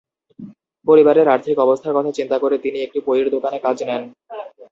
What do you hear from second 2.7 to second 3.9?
একটি বইয়ের দোকানে কাজ